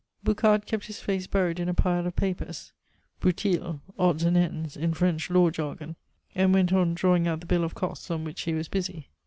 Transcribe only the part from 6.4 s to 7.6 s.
went on drawing out the